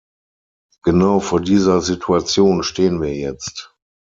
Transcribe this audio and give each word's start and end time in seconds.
Genau 0.81 1.19
vor 1.19 1.41
dieser 1.41 1.79
Situation 1.79 2.63
stehen 2.63 3.03
wir 3.03 3.15
jetzt. 3.15 3.71